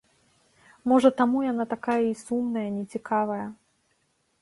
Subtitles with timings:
[0.91, 3.43] Можа, таму яна такая і сумная, нецікавая.